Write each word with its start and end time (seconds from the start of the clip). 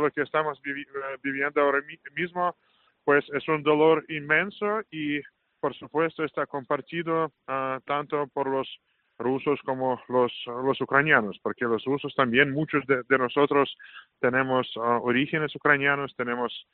lo 0.00 0.10
que 0.10 0.22
estamos 0.22 0.60
viviendo 1.22 1.60
ahora 1.60 1.80
mismo, 2.14 2.56
pues 3.04 3.24
es 3.32 3.46
un 3.48 3.62
dolor 3.62 4.04
inmenso 4.08 4.82
y 4.90 5.20
por 5.60 5.74
supuesto 5.74 6.24
está 6.24 6.46
compartido 6.46 7.32
tanto 7.84 8.26
por 8.28 8.48
los 8.48 8.68
rusos 9.18 9.60
como 9.64 10.00
los, 10.08 10.32
los 10.46 10.80
ucranianos, 10.80 11.38
porque 11.42 11.64
los 11.64 11.84
rusos 11.84 12.14
también, 12.14 12.52
muchos 12.52 12.84
de, 12.86 13.02
nosotros 13.18 13.76
tenemos 14.20 14.70
ah, 14.76 15.00
orígenes 15.02 15.54
ucranianos, 15.56 16.14
tenemos 16.16 16.66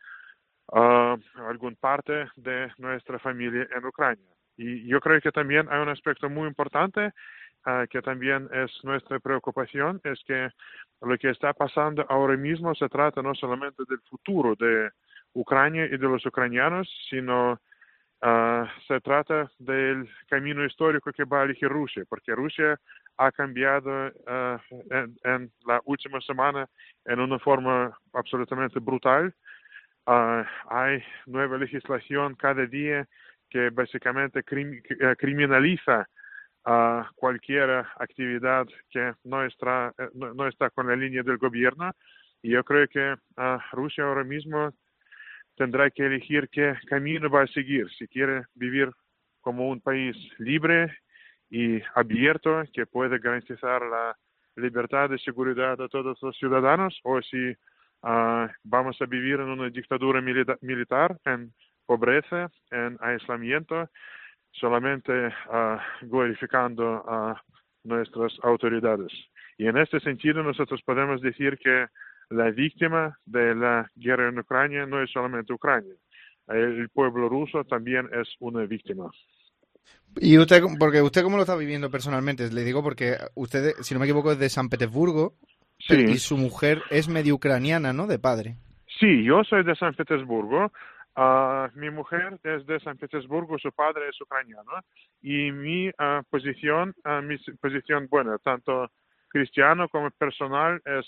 uh, 0.72 1.16
algún 1.48 1.76
parte 1.76 2.26
de 2.36 2.70
nuestra 2.78 3.18
familia 3.18 3.66
en 3.74 3.86
Ucrania. 3.86 4.30
Y 4.56 4.86
yo 4.86 5.00
creo 5.00 5.20
que 5.20 5.32
también 5.32 5.68
hay 5.70 5.80
un 5.80 5.88
aspecto 5.88 6.28
muy 6.28 6.46
importante 6.46 7.12
ah, 7.64 7.86
que 7.88 8.02
también 8.02 8.48
es 8.52 8.70
nuestra 8.84 9.18
preocupación, 9.20 10.00
es 10.04 10.22
que 10.26 10.50
lo 11.02 11.18
que 11.18 11.30
está 11.30 11.52
pasando 11.52 12.04
ahora 12.08 12.36
mismo 12.36 12.74
se 12.74 12.88
trata 12.88 13.22
no 13.22 13.34
solamente 13.34 13.82
del 13.88 14.00
futuro 14.08 14.54
de 14.56 14.90
Ucrania 15.32 15.86
y 15.86 15.96
de 15.96 16.08
los 16.08 16.24
ucranianos, 16.26 16.88
sino 17.10 17.60
Uh, 18.24 18.64
se 18.88 19.02
trata 19.02 19.50
del 19.58 20.08
camino 20.28 20.64
histórico 20.64 21.12
que 21.12 21.24
va 21.24 21.42
a 21.42 21.44
elegir 21.44 21.68
Rusia, 21.68 22.04
porque 22.08 22.34
Rusia 22.34 22.80
ha 23.18 23.30
cambiado 23.30 24.06
uh, 24.06 24.58
en, 25.24 25.52
la 25.66 25.78
última 25.84 26.22
semana 26.22 26.66
en 27.04 27.20
una 27.20 27.38
forma 27.38 27.94
absolutamente 28.14 28.80
brutal. 28.80 29.34
Uh, 30.06 30.42
hay 30.70 31.02
nueva 31.26 31.58
legislación 31.58 32.34
cada 32.36 32.64
día 32.64 33.06
que 33.50 33.68
básicamente 33.68 34.42
crim 34.42 34.80
criminaliza 35.18 36.08
cualquier 37.14 37.84
actividad 37.98 38.66
que 38.90 39.12
no 39.24 39.44
está, 39.44 39.92
no, 40.14 40.32
no, 40.34 40.48
está 40.48 40.70
con 40.70 40.88
la 40.88 40.96
línea 40.96 41.22
del 41.22 41.38
gobierno. 41.38 41.92
Y 42.42 42.50
yo 42.50 42.64
creo 42.64 42.88
que 42.88 43.16
Rusia 43.72 44.04
ahora 44.04 44.24
mismo 44.24 44.72
tendrá 45.56 45.90
que 45.90 46.06
elegir 46.06 46.48
qué 46.50 46.74
camino 46.86 47.30
va 47.30 47.42
a 47.42 47.46
seguir, 47.48 47.88
si 47.98 48.08
quiere 48.08 48.44
vivir 48.54 48.90
como 49.40 49.68
un 49.68 49.80
país 49.80 50.16
libre 50.38 50.92
y 51.50 51.80
abierto 51.94 52.62
que 52.72 52.86
puede 52.86 53.18
garantizar 53.18 53.82
la 53.82 54.16
libertad 54.56 55.10
y 55.12 55.18
seguridad 55.18 55.80
a 55.80 55.88
todos 55.88 56.18
los 56.22 56.36
ciudadanos 56.36 56.98
o 57.02 57.20
si 57.22 57.50
uh, 58.02 58.48
vamos 58.62 59.00
a 59.00 59.06
vivir 59.06 59.34
en 59.34 59.48
una 59.48 59.68
dictadura 59.68 60.20
milita 60.20 60.56
militar, 60.62 61.16
en 61.24 61.52
pobreza, 61.86 62.50
en 62.70 62.96
aislamiento, 63.00 63.88
solamente 64.60 65.12
uh, 65.26 65.78
glorificando 66.02 67.04
a 67.08 67.42
nuestras 67.84 68.32
autoridades. 68.42 69.12
Y 69.58 69.66
en 69.66 69.76
este 69.76 70.00
sentido 70.00 70.42
nosotros 70.42 70.80
podemos 70.84 71.20
decir 71.20 71.58
que 71.58 71.86
la 72.30 72.50
víctima 72.50 73.18
de 73.26 73.54
la 73.54 73.90
guerra 73.94 74.28
en 74.28 74.38
Ucrania 74.38 74.86
no 74.86 75.02
es 75.02 75.10
solamente 75.10 75.52
Ucrania. 75.52 75.94
El 76.48 76.88
pueblo 76.90 77.28
ruso 77.28 77.64
también 77.64 78.08
es 78.12 78.28
una 78.40 78.64
víctima. 78.66 79.10
Y 80.16 80.38
usted, 80.38 80.62
porque 80.78 81.02
usted 81.02 81.22
cómo 81.22 81.36
lo 81.36 81.42
está 81.42 81.56
viviendo 81.56 81.90
personalmente, 81.90 82.50
le 82.50 82.64
digo 82.64 82.82
porque 82.82 83.16
usted, 83.34 83.74
si 83.80 83.94
no 83.94 84.00
me 84.00 84.06
equivoco, 84.06 84.32
es 84.32 84.38
de 84.38 84.48
San 84.48 84.68
Petersburgo 84.68 85.34
sí. 85.78 85.96
y 86.08 86.18
su 86.18 86.36
mujer 86.36 86.82
es 86.90 87.08
medio 87.08 87.34
ucraniana, 87.34 87.92
¿no? 87.92 88.06
De 88.06 88.18
padre. 88.18 88.56
Sí, 89.00 89.24
yo 89.24 89.42
soy 89.44 89.64
de 89.64 89.74
San 89.74 89.94
Petersburgo. 89.94 90.72
Uh, 91.16 91.68
mi 91.74 91.90
mujer 91.90 92.40
es 92.42 92.66
de 92.66 92.80
San 92.80 92.98
Petersburgo, 92.98 93.56
su 93.58 93.70
padre 93.70 94.08
es 94.08 94.20
ucraniano 94.20 94.72
y 95.22 95.52
mi 95.52 95.88
uh, 95.88 96.24
posición, 96.28 96.92
uh, 97.04 97.22
mi 97.22 97.38
posición, 97.60 98.08
bueno, 98.10 98.36
tanto 98.40 98.90
cristiano 99.28 99.88
como 99.88 100.10
personal 100.10 100.80
es 100.84 101.06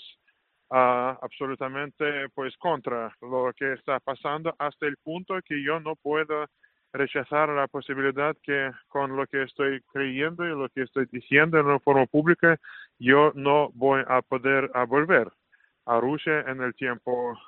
absolutamente 0.69 2.27
pues 2.35 2.57
contra 2.57 3.15
lo 3.21 3.53
que 3.55 3.71
está 3.71 4.01
pasando 4.01 4.53
hasta 4.59 4.85
el 4.85 4.97
punto 4.97 5.39
que 5.45 5.63
yo 5.63 5.79
no 5.79 5.95
puedo 5.95 6.45
rechazar 6.91 7.47
la 7.49 7.67
posibilidad 7.67 8.35
que 8.43 8.71
con 8.89 9.15
lo 9.15 9.25
que 9.27 9.43
estoy 9.43 9.81
creyendo 9.93 10.45
y 10.45 10.49
lo 10.49 10.67
que 10.67 10.81
estoy 10.81 11.07
diciendo 11.09 11.57
en 11.57 11.67
una 11.67 11.79
forma 11.79 12.05
pública 12.05 12.59
yo 12.99 13.31
no 13.33 13.69
voy 13.75 14.01
a 14.07 14.21
poder 14.21 14.69
a 14.73 14.83
volver 14.83 15.31
a 15.85 16.01
Rusia 16.01 16.41
en 16.41 16.61
el 16.61 16.75
tiempo 16.75 17.39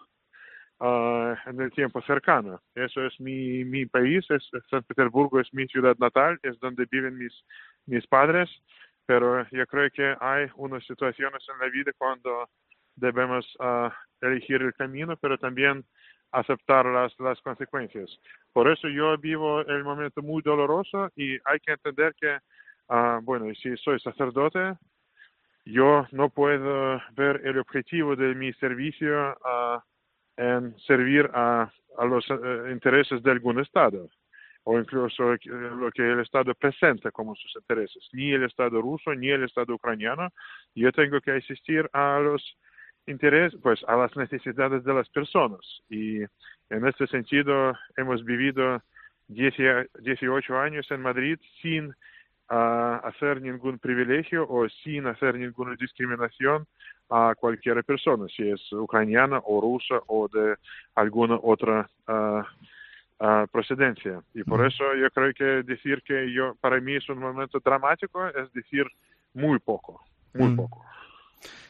uh, 0.80 1.36
en 1.46 1.62
el 1.62 1.72
tiempo 1.72 2.02
cercano. 2.02 2.62
Eso 2.76 3.06
es 3.06 3.20
mi, 3.20 3.64
mi 3.66 3.86
país, 3.86 4.26
es, 4.30 4.50
San 4.70 4.84
Petersburgo 4.84 5.40
es 5.40 5.54
mi 5.54 5.68
ciudad 5.68 5.96
natal, 5.98 6.40
es 6.44 6.60
donde 6.60 6.88
viven 6.92 7.18
mis, 7.18 7.34
mis 7.86 8.06
padres, 8.08 8.50
pero 9.06 9.48
yo 9.50 9.66
creo 9.68 9.90
que 9.92 10.16
hay 10.20 10.48
unas 10.56 10.86
situaciones 10.86 11.44
en 11.52 11.60
la 11.60 11.72
vida 11.72 11.92
cuando 11.98 12.50
debemos 12.96 13.46
uh, 13.60 13.90
elegir 14.22 14.62
el 14.62 14.74
camino, 14.74 15.16
pero 15.18 15.38
también 15.38 15.84
aceptar 16.32 16.86
las, 16.86 17.18
las 17.20 17.42
consecuencias. 17.42 18.20
Por 18.54 18.70
eso 18.70 18.88
yo 18.88 19.18
vivo 19.18 19.62
el 19.62 19.84
momento 19.84 20.22
muy 20.22 20.42
doloroso 20.44 21.10
y 21.16 21.38
hay 21.46 21.60
que 21.60 21.72
entender 21.72 22.14
que, 22.20 22.38
uh, 22.90 23.20
bueno, 23.24 23.54
si 23.56 23.76
soy 23.78 24.00
sacerdote, 24.00 24.76
yo 25.66 26.08
no 26.12 26.30
puedo 26.30 27.02
ver 27.16 27.42
el 27.46 27.58
objetivo 27.60 28.16
de 28.16 28.36
mi 28.36 28.54
servicio 28.54 29.38
uh, 29.44 29.80
en 30.40 30.78
servir 30.80 31.30
a, 31.34 31.70
a 31.98 32.06
los 32.06 32.28
uh, 32.30 32.70
intereses 32.72 33.22
de 33.22 33.32
algún 33.32 33.60
Estado 33.60 34.10
o 34.64 34.80
incluso 34.80 35.36
lo 35.46 35.92
que 35.92 36.12
el 36.12 36.20
Estado 36.20 36.54
presenta 36.54 37.12
como 37.12 37.36
sus 37.36 37.56
intereses, 37.56 38.08
ni 38.14 38.32
el 38.32 38.44
Estado 38.44 38.82
ruso 38.82 39.14
ni 39.16 39.30
el 39.30 39.44
Estado 39.44 39.74
ucraniano. 39.74 40.30
Yo 40.76 40.92
tengo 40.92 41.20
que 41.22 41.32
asistir 41.32 41.90
a 41.92 42.20
los 42.20 42.58
interés 43.08 43.54
pues 43.64 43.84
a 43.88 43.96
las 43.96 44.16
necesidades 44.16 44.84
de 44.84 44.94
las 44.94 45.10
personas 45.10 45.62
y 45.90 46.20
en 46.70 46.88
este 46.88 47.08
sentido 47.08 47.74
hemos 47.98 48.24
vivido 48.24 48.82
18 49.28 50.58
años 50.60 50.90
en 50.92 51.02
Madrid 51.02 51.40
sin 51.62 51.94
uh, 52.50 53.08
hacer 53.08 53.42
ningún 53.42 53.80
privilegio 53.80 54.46
o 54.50 54.68
sin 54.84 55.08
hacer 55.08 55.36
ninguna 55.36 55.76
discriminación 55.76 56.66
a 57.10 57.34
cualquier 57.36 57.84
persona, 57.84 58.28
si 58.36 58.50
es 58.50 58.72
ucraniana 58.72 59.42
o 59.46 59.62
rusa 59.62 60.00
o 60.08 60.28
de 60.28 60.56
alguna 60.96 61.40
otra 61.42 61.90
uh, 62.08 62.42
uh, 63.24 63.48
procedencia. 63.52 64.22
Y 64.34 64.44
por 64.44 64.66
eso 64.66 64.84
yo 64.96 65.10
creo 65.10 65.34
que 65.34 65.44
decir 65.64 66.04
que 66.04 66.32
yo 66.32 66.56
para 66.62 66.80
mí 66.80 66.96
es 66.96 67.10
un 67.10 67.20
momento 67.20 67.60
dramático 67.60 68.28
es 68.28 68.52
decir 68.54 68.86
muy 69.34 69.60
poco, 69.60 70.04
muy 70.34 70.50
mm. 70.50 70.56
poco. 70.56 70.86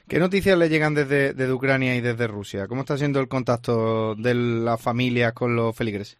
¿Qué 0.08 0.18
noticias 0.18 0.58
le 0.58 0.70
llegan 0.70 0.96
desde, 0.96 1.34
desde, 1.36 1.54
Ucrania 1.54 1.96
y 1.96 2.02
desde 2.02 2.26
Rusia? 2.26 2.68
¿Cómo 2.68 2.82
está 2.82 2.98
siendo 2.98 3.20
el 3.20 3.28
contacto 3.28 4.16
de 4.16 4.34
las 4.34 4.82
familias 4.82 5.34
con 5.34 5.56
los 5.56 5.78
feligreses? 5.78 6.20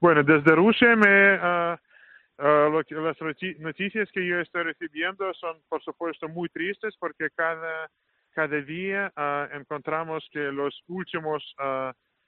Bueno, 0.00 0.22
desde 0.22 0.54
Rusia 0.54 0.94
me, 0.94 1.34
uh, 1.34 1.76
uh, 2.38 2.70
lo 2.70 2.82
las 3.02 3.16
noticias 3.58 4.10
que 4.12 4.26
yo 4.26 4.40
estoy 4.40 4.64
recibiendo 4.64 5.32
son, 5.34 5.58
por 5.68 5.82
supuesto, 5.82 6.28
muy 6.28 6.48
tristes 6.48 6.94
porque 6.98 7.28
cada, 7.34 7.90
cada 8.32 8.60
día 8.62 9.12
uh, 9.16 9.56
encontramos 9.56 10.26
que 10.32 10.52
los 10.52 10.82
últimos 10.88 11.42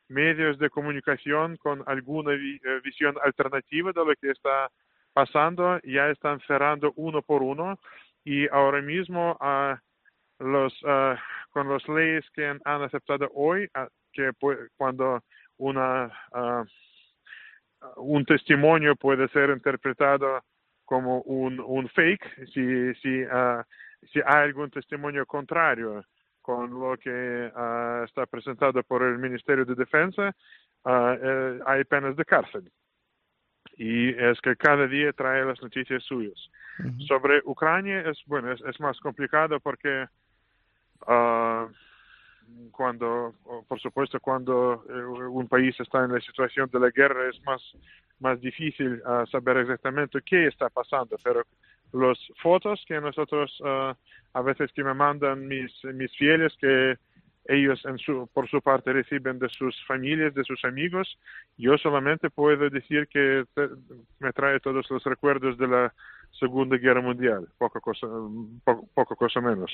medios 0.09 0.59
de 0.59 0.71
comunicación 0.71 1.57
con 1.59 1.83
alguna 1.87 2.33
vi 2.33 2.59
visión 2.83 3.17
alternativa 3.23 3.93
de 3.93 4.05
lo 4.05 4.15
que 4.21 4.31
está 4.31 4.71
pasando 5.13 5.79
ya 5.85 6.09
están 6.09 6.41
cerrando 6.47 6.93
uno 6.97 7.21
por 7.21 7.43
uno 7.43 7.79
y 8.25 8.49
ahora 8.49 8.81
mismo 8.81 9.37
los 10.39 10.73
uh, 10.83 11.17
con 11.51 11.69
las 11.69 11.87
leyes 11.89 12.25
que 12.31 12.47
han, 12.47 12.61
aceptado 12.65 13.31
hoy 13.35 13.69
uh, 13.77 13.89
que 14.13 14.31
cuando 14.77 15.23
una 15.57 16.07
uh, 16.33 16.65
un 17.97 18.25
testimonio 18.25 18.97
puede 18.97 19.29
ser 19.29 19.51
interpretado 19.51 20.43
como 20.85 21.21
un, 21.23 21.61
un 21.61 21.89
fake 21.89 22.47
si 22.53 22.95
si 22.95 23.25
si 24.13 24.21
hay 24.25 24.45
algún 24.45 24.71
testimonio 24.71 25.27
contrario 25.27 26.05
con 26.41 26.71
lo 26.71 26.97
que 26.97 27.47
está 28.05 28.27
presentado 28.27 28.83
por 28.83 29.03
el 29.03 29.19
Ministerio 29.19 29.65
de 29.65 29.75
Defensa 29.75 30.35
eh, 30.87 31.61
hay 31.67 31.85
penas 31.85 32.17
de 32.17 32.25
cárcel 32.25 32.71
y 33.77 34.09
es 34.11 34.41
que 34.41 34.57
cada 34.57 34.87
día 34.87 35.13
trae 35.13 35.45
las 35.45 35.63
noticias 35.63 36.03
suyas. 36.03 36.51
Uh 36.81 36.83
-huh. 36.85 37.07
Sobre 37.07 37.43
Ucrania 37.45 38.01
es 38.01 38.19
bueno 38.27 38.51
es, 38.53 38.61
es 38.63 38.81
más 38.81 38.99
complicado 39.01 39.61
porque 39.61 39.91
Uh, 40.01 40.09
cuando, 42.71 43.35
por 43.67 43.81
supuesto, 43.81 44.21
cuando 44.21 44.85
eh, 44.89 45.05
un 45.29 45.49
país 45.49 45.79
está 45.79 46.05
en 46.05 46.13
la 46.13 46.21
situación 46.21 46.69
de 46.73 46.81
la 46.81 46.91
guerra 46.91 47.29
es 47.29 47.41
más, 47.45 47.63
más 48.21 48.41
difícil 48.41 49.03
uh, 49.07 49.27
saber 49.27 49.59
exactamente 49.59 50.21
qué 50.25 50.47
está 50.47 50.69
pasando, 50.69 51.17
pero 51.23 51.43
las 51.93 52.19
fotos 52.43 52.85
que 52.87 53.01
nosotros 53.01 53.59
uh, 53.61 53.95
a 54.33 54.43
veces 54.43 54.71
que 54.73 54.85
me 54.85 54.95
mandan 54.95 55.47
mis, 55.47 55.73
mis 55.95 56.15
fieles 56.17 56.53
que 56.61 56.97
ellos 57.49 57.83
en 57.87 57.99
su, 57.99 58.29
por 58.33 58.49
su 58.49 58.61
parte 58.61 58.93
reciben 58.93 59.39
de 59.39 59.49
sus 59.49 59.75
familias, 59.87 60.35
de 60.35 60.45
sus 60.45 60.63
amigos, 60.65 61.19
yo 61.57 61.79
solamente 61.79 62.29
puedo 62.29 62.69
decir 62.69 63.09
que 63.09 63.45
me 64.21 64.33
trae 64.33 64.61
todos 64.61 64.89
los 64.91 65.03
recuerdos 65.05 65.57
de 65.57 65.67
la 65.67 65.95
Segunda 66.39 66.77
Guerra 66.77 67.01
Mundial, 67.01 67.49
poco 67.57 67.81
cosa, 67.81 68.07
poco, 68.65 68.87
poco 68.95 69.17
cosa 69.17 69.41
menos. 69.41 69.73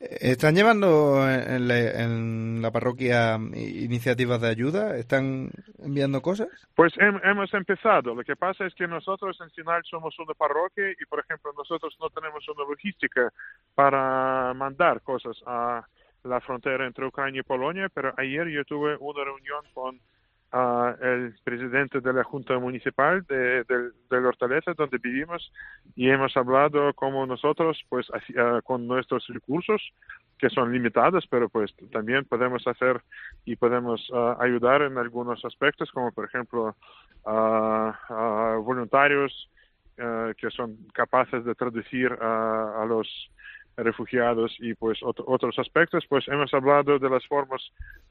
¿Están 0.00 0.54
llevando 0.54 1.28
en 1.28 2.62
la, 2.62 2.70
parroquia 2.70 3.34
iniciativas 3.34 4.40
de 4.40 4.48
ayuda? 4.48 4.96
¿Están 4.96 5.50
enviando 5.82 6.22
cosas? 6.22 6.48
Pues 6.76 6.92
hemos 6.98 7.52
empezado. 7.52 8.14
Lo 8.14 8.22
que 8.22 8.36
pasa 8.36 8.64
es 8.66 8.74
que 8.74 8.86
nosotros 8.86 9.36
en 9.40 9.50
final 9.50 9.82
somos 9.84 10.16
una 10.20 10.34
parroquia 10.34 10.90
y, 10.90 11.04
por 11.06 11.18
ejemplo, 11.18 11.52
nosotros 11.56 11.96
no 12.00 12.10
tenemos 12.10 12.48
una 12.48 12.64
logística 12.68 13.32
para 13.74 14.54
mandar 14.54 15.02
cosas 15.02 15.36
a 15.46 15.84
la 16.22 16.40
frontera 16.40 16.86
entre 16.86 17.06
Ucrania 17.06 17.40
y 17.40 17.44
Polonia, 17.44 17.88
pero 17.92 18.14
ayer 18.16 18.48
yo 18.48 18.64
tuve 18.64 18.96
una 19.00 19.24
reunión 19.24 19.64
con 19.74 20.00
el 20.52 21.34
presidente 21.44 22.00
de 22.00 22.12
la 22.12 22.24
Junta 22.24 22.58
Municipal 22.58 23.22
de, 23.28 23.64
de, 23.64 24.16
Hortaleza, 24.16 24.72
donde 24.74 24.98
vivimos, 24.98 25.52
y 25.94 26.08
hemos 26.08 26.36
hablado 26.36 26.92
como 26.94 27.26
nosotros, 27.26 27.78
pues, 27.88 28.06
con 28.64 28.86
nuestros 28.86 29.26
recursos, 29.28 29.82
que 30.38 30.48
son 30.50 30.72
limitados, 30.72 31.26
pero 31.28 31.48
pues 31.48 31.74
también 31.90 32.24
podemos 32.24 32.66
hacer 32.66 33.02
y 33.44 33.56
podemos 33.56 34.08
ayudar 34.38 34.82
en 34.82 34.96
algunos 34.96 35.44
aspectos, 35.44 35.90
como 35.90 36.12
por 36.12 36.26
ejemplo 36.26 36.76
voluntarios 38.62 39.50
que 39.96 40.50
son 40.50 40.76
capaces 40.94 41.44
de 41.44 41.54
traducir 41.56 42.12
a 42.12 42.84
los 42.88 43.08
refugiados 43.82 44.54
y 44.58 44.74
pues 44.74 44.98
otros 45.02 45.58
aspectos, 45.58 46.04
pues 46.08 46.26
hemos 46.28 46.52
hablado 46.52 46.98
de 46.98 47.08
las 47.08 47.26
formas 47.26 47.62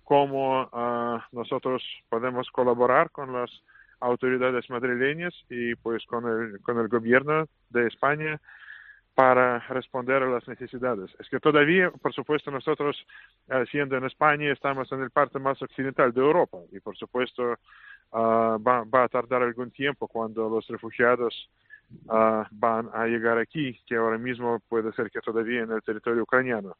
como 0.04 0.69
ah, 0.72 1.28
nosotros 1.31 1.84
podemos 2.10 2.50
colaborar 2.52 3.12
con 3.12 3.34
las 3.34 3.52
autoridades 4.00 4.69
madrileñas 4.69 5.34
y 5.50 5.75
pues 5.75 6.06
con 6.06 6.25
el, 6.25 6.62
con 6.62 6.78
el 6.80 6.88
gobierno 6.88 7.48
de 7.69 7.88
España 7.88 8.40
para 9.14 9.60
responder 9.69 10.22
a 10.22 10.30
las 10.30 10.48
necesidades. 10.48 11.10
Es 11.19 11.28
que 11.28 11.40
todavía, 11.40 11.90
por 11.90 12.14
supuesto, 12.14 12.52
nosotros, 12.52 12.96
eh, 13.50 13.66
siendo 13.72 13.98
en 13.98 14.06
España, 14.06 14.52
estamos 14.52 14.92
en 14.92 15.02
el 15.02 15.10
parte 15.10 15.40
más 15.40 15.60
occidental 15.60 16.14
de 16.14 16.22
Europa 16.22 16.60
y, 16.72 16.80
por 16.80 16.96
supuesto, 16.96 17.56
ah, 18.14 18.58
va, 18.66 18.84
va, 18.84 19.06
a 19.06 19.08
tardar 19.10 19.42
algún 19.42 19.72
tiempo 19.72 20.08
cuando 20.08 20.48
los 20.48 20.68
refugiados 20.68 21.50
Ah, 22.10 22.48
van 22.51 22.89
a 22.94 23.06
llegar 23.06 23.38
aquí, 23.38 23.80
que 23.86 23.95
ahora 23.95 24.18
mismo 24.18 24.60
puede 24.68 24.92
ser 24.94 25.10
que 25.10 25.22
todavía 25.22 25.63
en 25.63 25.72
el 25.72 25.81
territorio 25.81 26.24
ucraniano. 26.24 26.75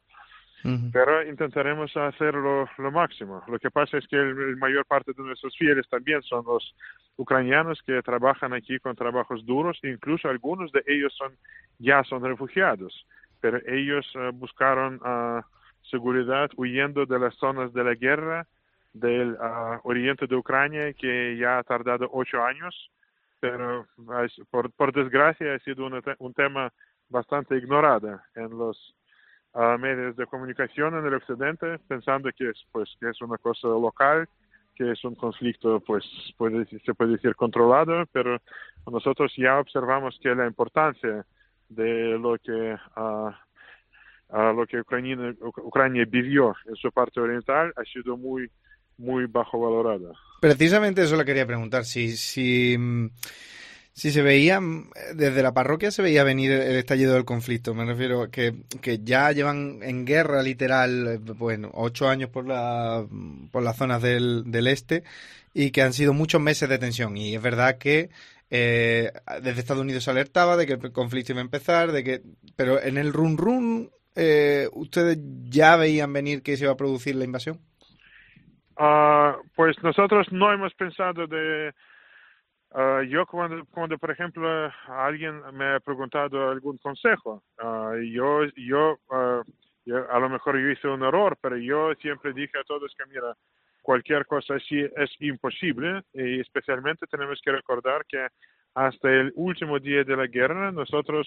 Pero 0.92 1.22
intentaremos 1.22 1.96
hacerlo 1.96 2.68
lo 2.78 2.90
máximo. 2.90 3.42
Lo 3.46 3.60
que 3.60 3.70
pasa 3.70 3.96
es 3.96 4.08
que 4.08 4.16
la 4.16 4.56
mayor 4.56 4.84
parte 4.86 5.12
de 5.12 5.22
nuestros 5.22 5.56
fieles 5.56 5.88
también 5.88 6.20
son 6.22 6.44
los 6.44 6.74
ucranianos 7.16 7.80
que 7.86 8.02
trabajan 8.02 8.52
aquí 8.52 8.78
con 8.80 8.96
trabajos 8.96 9.46
duros, 9.46 9.78
incluso 9.84 10.28
algunos 10.28 10.72
de 10.72 10.82
ellos 10.88 11.14
son 11.16 11.32
ya 11.78 12.02
son 12.02 12.24
refugiados, 12.24 13.06
pero 13.40 13.58
ellos 13.66 14.04
ah, 14.16 14.30
buscaron 14.34 14.96
uh, 14.96 15.42
seguridad 15.88 16.50
huyendo 16.56 17.06
de 17.06 17.20
las 17.20 17.34
zonas 17.36 17.72
de 17.72 17.84
la 17.84 17.94
guerra 17.94 18.46
del 18.92 19.36
oriente 19.84 20.26
de 20.26 20.34
Ucrania, 20.34 20.92
que 20.92 21.36
ya 21.36 21.58
ha 21.58 21.62
tardado 21.62 22.08
ocho 22.12 22.42
años 22.42 22.90
pero 23.40 23.86
por, 24.50 24.70
por 24.72 24.92
desgracia 24.92 25.54
ha 25.54 25.58
sido 25.60 25.86
un, 25.86 26.34
tema 26.34 26.72
bastante 27.08 27.56
ignorado 27.56 28.20
en 28.34 28.50
los 28.56 28.94
ah, 29.54 29.76
medios 29.78 30.16
de 30.16 30.26
comunicación 30.26 30.96
en 30.96 31.06
el 31.06 31.14
occidente, 31.14 31.78
pensando 31.88 32.30
que 32.36 32.50
es, 32.50 32.66
pues, 32.72 32.94
que 33.00 33.10
es 33.10 33.20
una 33.22 33.38
cosa 33.38 33.68
local, 33.68 34.28
que 34.74 34.92
es 34.92 35.04
un 35.04 35.14
conflicto, 35.14 35.80
pues 35.80 36.04
puede, 36.36 36.64
se 36.66 36.94
puede 36.94 37.12
decir 37.12 37.34
controlado, 37.34 38.06
pero 38.12 38.38
nosotros 38.90 39.32
ya 39.36 39.58
observamos 39.58 40.18
que 40.22 40.34
la 40.34 40.46
importancia 40.46 41.26
de 41.68 42.18
lo 42.18 42.38
que 42.38 42.76
uh, 42.96 43.32
lo 44.30 44.66
que 44.66 44.80
Ucrania, 44.80 45.34
Ucrania 45.40 46.04
vivió 46.06 46.54
en 46.66 46.76
su 46.76 46.92
parte 46.92 47.20
oriental 47.20 47.72
ha 47.76 47.84
sido 47.84 48.16
muy 48.16 48.50
muy 48.98 49.26
bajo 49.26 49.60
valorada. 49.60 50.12
Precisamente 50.40 51.02
eso 51.02 51.16
le 51.16 51.24
quería 51.24 51.46
preguntar, 51.46 51.84
si, 51.84 52.16
si, 52.16 52.76
si 53.92 54.10
se 54.12 54.22
veía, 54.22 54.60
desde 55.14 55.42
la 55.42 55.52
parroquia 55.52 55.90
se 55.90 56.02
veía 56.02 56.22
venir 56.22 56.52
el 56.52 56.76
estallido 56.76 57.14
del 57.14 57.24
conflicto, 57.24 57.74
me 57.74 57.84
refiero 57.84 58.30
que, 58.30 58.54
que 58.80 59.00
ya 59.02 59.32
llevan 59.32 59.80
en 59.82 60.04
guerra 60.04 60.42
literal, 60.42 61.18
bueno, 61.18 61.70
ocho 61.74 62.08
años 62.08 62.30
por, 62.30 62.46
la, 62.46 63.04
por 63.50 63.62
las 63.62 63.76
zonas 63.76 64.02
del, 64.02 64.44
del 64.46 64.68
este 64.68 65.02
y 65.54 65.70
que 65.70 65.82
han 65.82 65.92
sido 65.92 66.12
muchos 66.12 66.40
meses 66.40 66.68
de 66.68 66.78
tensión 66.78 67.16
y 67.16 67.34
es 67.34 67.42
verdad 67.42 67.78
que 67.78 68.10
eh, 68.50 69.12
desde 69.42 69.60
Estados 69.60 69.82
Unidos 69.82 70.04
se 70.04 70.10
alertaba 70.10 70.56
de 70.56 70.66
que 70.66 70.74
el 70.74 70.92
conflicto 70.92 71.32
iba 71.32 71.40
a 71.40 71.44
empezar, 71.44 71.92
de 71.92 72.04
que, 72.04 72.22
pero 72.56 72.80
en 72.82 72.96
el 72.96 73.12
run 73.12 73.36
run, 73.36 73.90
eh, 74.14 74.68
¿ustedes 74.72 75.18
ya 75.48 75.76
veían 75.76 76.12
venir 76.12 76.42
que 76.42 76.56
se 76.56 76.64
iba 76.64 76.72
a 76.72 76.76
producir 76.76 77.16
la 77.16 77.24
invasión? 77.24 77.60
Uh, 78.78 79.42
pues 79.56 79.76
nosotros 79.82 80.30
no 80.30 80.52
hemos 80.52 80.72
pensado 80.74 81.26
de... 81.26 81.74
Uh, 82.70 83.02
yo 83.02 83.26
cuando, 83.26 83.64
cuando, 83.72 83.98
por 83.98 84.10
ejemplo, 84.10 84.70
alguien 84.86 85.40
me 85.52 85.74
ha 85.74 85.80
preguntado 85.80 86.50
algún 86.50 86.78
consejo, 86.78 87.42
uh, 87.60 87.96
yo, 87.96 88.44
yo, 88.56 88.98
yo, 89.84 90.12
a 90.12 90.18
lo 90.20 90.28
mejor 90.28 90.60
yo 90.60 90.68
hice 90.68 90.86
un 90.86 91.02
error, 91.02 91.36
pero 91.40 91.56
yo 91.56 91.92
siempre 91.94 92.32
dije 92.32 92.58
a 92.58 92.64
todos 92.64 92.94
que, 92.94 93.06
mira, 93.06 93.34
cualquier 93.82 94.26
cosa 94.26 94.54
así 94.54 94.78
es 94.78 95.10
imposible 95.20 96.02
y 96.12 96.40
especialmente 96.40 97.06
tenemos 97.06 97.40
que 97.42 97.52
recordar 97.52 98.04
que 98.06 98.28
hasta 98.74 99.10
el 99.10 99.32
último 99.34 99.80
día 99.80 100.04
de 100.04 100.16
la 100.16 100.26
guerra 100.26 100.70
nosotros 100.70 101.26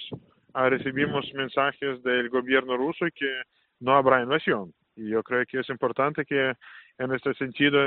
recibimos 0.54 1.26
mensajes 1.34 2.02
del 2.04 2.30
gobierno 2.30 2.78
ruso 2.78 3.08
que 3.14 3.42
no 3.80 3.96
habrá 3.96 4.22
invasión. 4.22 4.72
Y 4.96 5.10
yo 5.10 5.24
creo 5.24 5.44
que 5.46 5.60
es 5.60 5.70
importante 5.70 6.24
que 6.24 6.54
en 7.02 7.14
este 7.14 7.34
sentido 7.34 7.80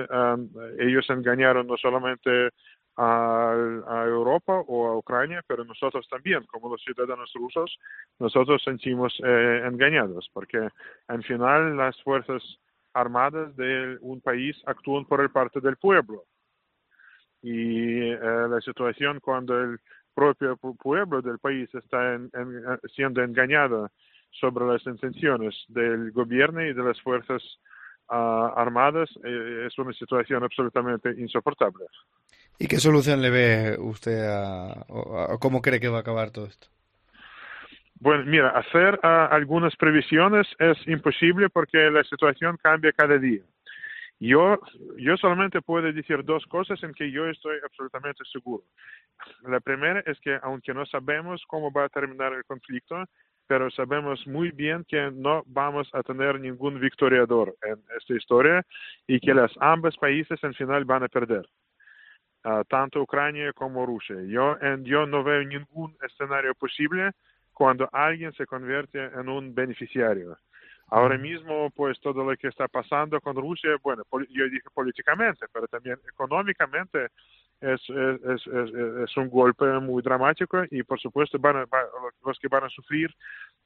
ellos 0.78 1.08
engañaron 1.08 1.66
no 1.66 1.76
solamente 1.76 2.50
a, 2.96 4.04
Europa 4.06 4.62
o 4.66 4.86
a 4.86 4.96
Ucrania, 4.96 5.42
pero 5.46 5.64
nosotros 5.64 6.06
también, 6.08 6.44
como 6.44 6.68
los 6.68 6.82
ciudadanos 6.82 7.32
rusos, 7.34 7.78
nosotros 8.18 8.62
sentimos 8.62 9.12
eh, 9.24 9.62
engañados, 9.64 10.30
porque 10.32 10.68
en 11.08 11.22
final 11.22 11.76
las 11.76 12.00
fuerzas 12.02 12.42
armadas 12.92 13.56
de 13.56 13.98
un 14.00 14.20
país 14.20 14.56
actúan 14.66 15.04
por 15.04 15.20
el 15.20 15.30
parte 15.30 15.60
del 15.60 15.76
pueblo. 15.76 16.24
Y 17.42 18.10
eh, 18.10 18.18
la 18.48 18.60
situación 18.60 19.20
cuando 19.20 19.60
el 19.60 19.78
propio 20.14 20.56
pueblo 20.56 21.20
del 21.20 21.38
país 21.40 21.68
está 21.74 22.18
siendo 22.94 23.22
engañado 23.22 23.90
sobre 24.30 24.64
las 24.64 24.86
intenciones 24.86 25.54
del 25.68 26.12
gobierno 26.12 26.62
y 26.64 26.72
de 26.72 26.82
las 26.82 27.00
fuerzas 27.02 27.42
armadas 27.42 27.58
eh, 28.12 29.66
es 29.66 29.78
una 29.78 29.92
situación 29.92 30.44
absolutamente 30.44 31.10
insoportable. 31.16 31.84
¿Y 32.58 32.66
qué 32.66 32.78
solución 32.78 33.20
le 33.20 33.30
ve 33.30 33.76
usted 33.78 34.26
a, 34.28 34.84
cómo 35.40 35.60
cree 35.60 35.80
que 35.80 35.88
va 35.88 35.98
a 35.98 36.00
acabar 36.00 36.30
todo 36.30 36.46
esto? 36.46 36.68
Bueno, 38.00 38.24
mira, 38.26 38.50
hacer 38.50 39.00
algunas 39.02 39.74
previsiones 39.76 40.46
es 40.58 40.76
imposible 40.86 41.48
porque 41.48 41.90
la 41.90 42.04
situación 42.04 42.58
cambia 42.62 42.92
cada 42.92 43.18
día. 43.18 43.40
Yo, 44.20 44.58
yo 44.96 45.16
solamente 45.16 45.60
puedo 45.62 45.90
decir 45.92 46.24
dos 46.24 46.44
cosas 46.46 46.82
en 46.82 46.92
que 46.94 47.10
yo 47.10 47.26
estoy 47.26 47.56
absolutamente 47.64 48.24
seguro. 48.30 48.64
La 49.42 49.60
primera 49.60 50.02
es 50.06 50.18
que 50.20 50.38
aunque 50.42 50.72
no 50.72 50.86
sabemos 50.86 51.42
cómo 51.48 51.72
va 51.72 51.84
a 51.84 51.88
terminar 51.88 52.32
el 52.32 52.44
conflicto, 52.44 53.04
pero 53.46 53.70
sabemos 53.70 54.26
muy 54.26 54.50
bien 54.50 54.84
que 54.84 55.10
no 55.12 55.42
vamos 55.46 55.88
a 55.92 56.02
tener 56.02 56.40
ningún 56.40 56.80
victoriador 56.80 57.54
en 57.62 57.82
esta 57.98 58.14
historia 58.14 58.64
y 59.06 59.20
que 59.20 59.34
los 59.34 59.52
ambos 59.60 59.96
países 59.96 60.42
en 60.42 60.54
final 60.54 60.84
van 60.84 61.04
a 61.04 61.08
perder, 61.08 61.46
ah, 62.44 62.62
tanto 62.68 63.02
Ucrania 63.02 63.52
como 63.52 63.86
Rusia. 63.86 64.16
Yo, 64.26 64.56
en, 64.60 64.84
yo 64.84 65.06
no 65.06 65.22
veo 65.22 65.44
ningún 65.44 65.96
escenario 66.02 66.54
posible 66.54 67.10
cuando 67.52 67.88
alguien 67.92 68.32
se 68.32 68.46
convierte 68.46 69.02
en 69.02 69.28
un 69.28 69.54
beneficiario. 69.54 70.36
Ahora 70.88 71.16
mismo, 71.16 71.70
pues 71.70 71.98
todo 72.00 72.24
lo 72.24 72.36
que 72.36 72.48
está 72.48 72.68
pasando 72.68 73.20
con 73.20 73.36
Rusia, 73.36 73.70
bueno, 73.82 74.02
yo 74.28 74.44
dije 74.44 74.68
políticamente, 74.72 75.46
pero 75.52 75.66
también 75.66 75.98
económicamente, 76.08 77.08
es, 77.64 77.80
es, 77.88 78.46
es, 78.46 78.74
es, 79.04 79.16
un 79.16 79.30
golpe 79.30 79.66
muy 79.80 80.02
dramático 80.02 80.62
y 80.70 80.82
por 80.82 81.00
supuesto 81.00 81.38
van 81.38 81.66
los 82.24 82.38
que 82.38 82.48
van 82.48 82.64
a 82.64 82.68
sufrir 82.68 83.14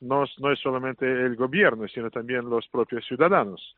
no, 0.01 0.25
no 0.39 0.53
es 0.53 0.59
solamente 0.61 1.05
el 1.07 1.37
gobierno, 1.37 1.87
sino 1.89 2.11
también 2.11 2.49
los 2.49 2.67
propios 2.69 3.05
ciudadanos. 3.07 3.77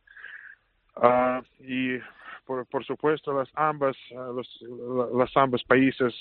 Uh, 0.96 1.42
y 1.60 1.98
por, 2.44 2.66
por, 2.66 2.84
supuesto 2.84 3.32
las 3.32 3.48
ambas, 3.54 3.96
uh, 4.10 4.34
los, 4.34 4.62
los 4.62 5.36
ambos 5.36 5.64
países 5.64 6.14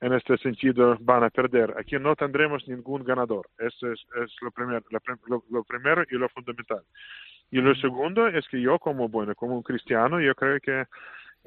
en 0.00 0.12
este 0.12 0.36
sentido 0.38 0.96
van 1.00 1.24
a 1.24 1.30
perder. 1.30 1.74
Aquí 1.78 1.96
no 1.98 2.14
tendremos 2.14 2.66
ningún 2.68 3.04
ganador. 3.04 3.48
Eso 3.58 3.92
es, 3.92 4.00
es 4.22 4.32
lo, 4.42 4.50
primer, 4.50 4.82
lo, 5.26 5.44
lo, 5.50 5.64
primero 5.64 6.04
y 6.10 6.16
lo 6.16 6.28
fundamental. 6.28 6.82
Y 7.50 7.60
lo 7.60 7.74
segundo 7.76 8.28
es 8.28 8.46
que 8.48 8.60
yo 8.60 8.78
como, 8.78 9.08
bueno, 9.08 9.34
como 9.34 9.56
un 9.56 9.62
cristiano, 9.62 10.20
yo 10.20 10.34
creo 10.34 10.60
que 10.60 10.84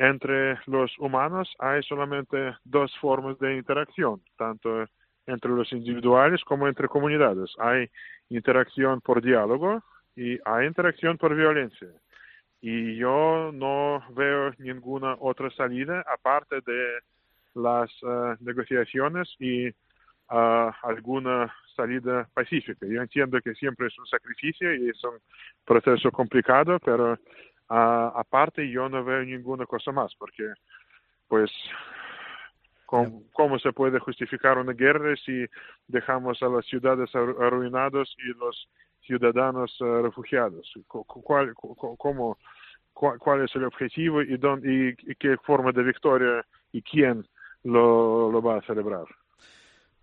entre 0.01 0.59
los 0.65 0.91
humanos 0.97 1.53
hay 1.59 1.83
solamente 1.83 2.55
dos 2.63 2.91
formas 2.99 3.37
de 3.39 3.57
interacción, 3.57 4.21
tanto 4.37 4.85
entre 5.27 5.51
los 5.51 5.71
individuales 5.71 6.43
como 6.43 6.67
entre 6.67 6.87
comunidades. 6.87 7.51
Hay 7.59 7.87
interacción 8.29 9.01
por 9.01 9.21
diálogo, 9.21 9.83
y 10.15 10.39
hay 10.45 10.67
interacción 10.67 11.17
por 11.17 11.35
violencia. 11.35 11.87
Y 12.61 12.95
yo 12.95 13.51
no 13.53 14.03
veo 14.13 14.51
ninguna 14.59 15.15
otra 15.19 15.49
salida 15.51 16.03
aparte 16.11 16.61
de 16.65 16.99
las 17.55 17.91
uh, 18.03 18.35
negociaciones 18.39 19.33
y 19.39 19.67
uh, 19.69 20.71
alguna 20.83 21.53
salida 21.75 22.29
pacífica. 22.33 22.85
Yo 22.85 23.01
entiendo 23.01 23.39
que 23.41 23.55
siempre 23.55 23.87
es 23.87 23.97
un 23.97 24.05
sacrificio 24.05 24.73
y 24.75 24.89
es 24.89 25.03
un 25.03 25.17
proceso 25.65 26.11
complicado, 26.11 26.77
pero 26.83 27.17
uh, 27.71 28.17
aparte 28.17 28.69
yo 28.69 28.89
no 28.89 29.03
veo 29.03 29.23
ninguna 29.23 29.65
cosa 29.65 29.91
más, 29.91 30.13
porque 30.15 30.43
pues 31.27 31.49
¿Cómo, 32.85 33.23
¿Cómo, 33.31 33.57
se 33.57 33.71
puede 33.71 33.99
justificar 33.99 34.57
una 34.57 34.73
guerra 34.73 35.15
si 35.15 35.45
dejamos 35.87 36.43
a 36.43 36.49
las 36.49 36.65
ciudades 36.65 37.09
arruinadas 37.15 38.13
y 38.17 38.37
los 38.37 38.67
ciudadanos 39.05 39.79
uh, 39.79 40.01
refugiados? 40.01 40.73
¿Cuál, 40.87 41.53
cómo, 41.55 42.37
cuál, 42.91 43.17
cuál, 43.17 43.45
es 43.45 43.55
el 43.55 43.63
objetivo 43.63 44.21
y, 44.21 44.35
dónde, 44.35 44.69
y, 44.69 45.11
y, 45.11 45.15
qué 45.15 45.37
forma 45.37 45.71
de 45.71 45.83
victoria 45.83 46.45
y 46.73 46.81
quién 46.81 47.25
lo, 47.63 48.29
lo 48.29 48.41
va 48.41 48.57
a 48.57 48.61
celebrar? 48.63 49.05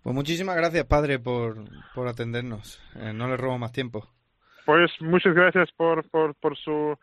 Pues 0.02 0.14
muchísimas 0.14 0.56
gracias, 0.56 0.86
padre, 0.86 1.18
por, 1.18 1.56
por 1.94 2.08
atendernos. 2.08 2.80
Eh, 2.96 3.12
no 3.12 3.28
le 3.28 3.36
robo 3.36 3.58
más 3.58 3.72
tiempo. 3.72 4.08
Pues 4.64 4.90
muchas 5.00 5.34
gracias 5.34 5.70
por, 5.72 6.08
por, 6.08 6.34
por 6.36 6.56
su 6.56 6.96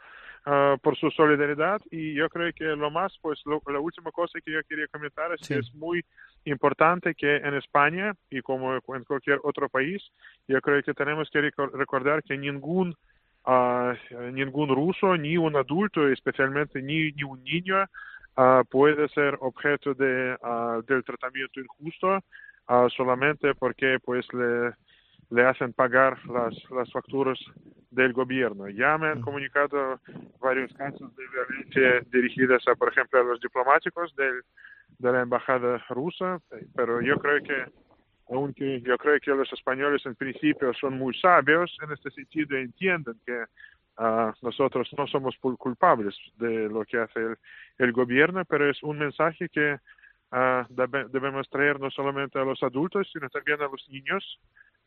uh, 0.45 0.77
por 0.79 0.97
su 0.97 1.09
solidaridad 1.11 1.81
y 1.91 2.13
yo 2.13 2.29
creo 2.29 2.51
que 2.53 2.65
lo 2.65 2.89
más, 2.91 3.17
pues 3.21 3.41
lo, 3.45 3.61
la 3.67 3.79
última 3.79 4.11
cosa 4.11 4.39
que 4.41 4.51
yo 4.51 4.59
quería 4.67 4.87
comentar 4.87 5.33
es 5.33 5.41
sí. 5.41 5.53
que 5.53 5.59
es 5.59 5.73
muy 5.75 6.03
importante 6.45 7.15
que 7.15 7.37
en 7.37 7.55
España 7.55 8.13
y 8.29 8.41
como 8.41 8.75
en 8.75 9.03
cualquier 9.03 9.39
otro 9.43 9.69
país, 9.69 10.01
yo 10.47 10.61
creo 10.61 10.81
que 10.83 10.93
tenemos 10.93 11.29
que 11.29 11.51
recordar 11.73 12.23
que 12.23 12.37
ningún 12.37 12.95
uh, 13.45 13.93
ningún 14.31 14.69
ruso 14.69 15.17
ni 15.17 15.37
un 15.37 15.55
adulto, 15.55 16.07
especialmente 16.07 16.81
ni, 16.81 17.11
ni 17.11 17.23
un 17.23 17.43
niño, 17.43 17.83
uh, 18.37 18.63
puede 18.69 19.07
ser 19.09 19.37
objeto 19.41 19.93
de, 19.93 20.37
del 20.87 21.03
tratamiento 21.03 21.59
injusto 21.59 22.19
solamente 22.89 23.53
porque 23.53 23.99
pues 24.03 24.25
le 24.33 24.73
le 25.29 25.45
hacen 25.45 25.73
pagar 25.73 26.17
las, 26.27 26.53
las 26.71 26.91
facturas 26.91 27.39
del 27.91 28.13
gobierno. 28.13 28.67
Ya 28.69 28.97
me 28.97 29.07
han 29.07 29.21
comunicado 29.21 29.99
varios 30.39 30.73
casos 30.73 31.15
de 31.15 31.23
violencia 31.27 32.07
dirigidas 32.11 32.67
a, 32.67 32.75
por 32.75 32.89
ejemplo, 32.89 33.19
a 33.19 33.23
los 33.23 33.39
diplomáticos 33.39 34.15
del, 34.15 34.41
de 34.99 35.11
la 35.11 35.21
embajada 35.21 35.83
rusa, 35.89 36.39
pero 36.75 37.01
yo 37.01 37.17
creo 37.17 37.43
que 37.43 37.65
aunque 38.29 38.81
yo 38.81 38.97
creo 38.97 39.19
que 39.19 39.31
los 39.31 39.51
españoles 39.53 40.03
en 40.05 40.15
principio 40.15 40.73
son 40.73 40.97
muy 40.97 41.13
sabios 41.19 41.77
en 41.83 41.91
este 41.91 42.09
sentido 42.09 42.57
entienden 42.57 43.15
que 43.23 43.43
uh, 43.99 44.31
nosotros 44.41 44.89
no 44.97 45.05
somos 45.05 45.35
culpables 45.37 46.15
de 46.37 46.67
lo 46.67 46.83
que 46.85 46.97
hace 46.97 47.19
el, 47.19 47.37
el 47.77 47.91
gobierno, 47.91 48.43
pero 48.45 48.67
es 48.69 48.81
un 48.81 48.97
mensaje 48.97 49.47
que 49.49 49.77
uh, 50.31 50.65
debe, 50.69 51.05
debemos 51.09 51.47
traer 51.49 51.79
no 51.79 51.91
solamente 51.91 52.39
a 52.39 52.45
los 52.45 52.61
adultos, 52.63 53.07
sino 53.13 53.29
también 53.29 53.61
a 53.61 53.67
los 53.67 53.87
niños, 53.89 54.39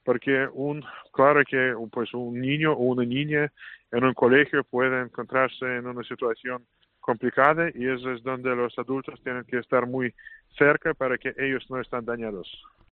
porque 0.08 0.48
un 0.54 0.82
claro 1.12 1.42
que 1.44 1.74
pues 1.92 2.14
un 2.14 2.40
niño 2.40 2.72
o 2.72 2.78
una 2.78 3.04
niña 3.04 3.52
en 3.92 4.04
un 4.04 4.14
colegio 4.14 4.64
puede 4.64 5.02
encontrarse 5.02 5.66
en 5.66 5.86
una 5.86 6.02
situación 6.02 6.64
complicada 6.98 7.68
y 7.74 7.86
eso 7.86 8.12
es 8.12 8.22
donde 8.22 8.56
los 8.56 8.72
adultos 8.78 9.20
tienen 9.22 9.44
que 9.44 9.58
estar 9.58 9.86
muy 9.86 10.14
cerca 10.56 10.94
para 10.94 11.18
que 11.18 11.34
ellos 11.36 11.62
no 11.68 11.78
estén 11.78 12.06
dañados. 12.06 12.48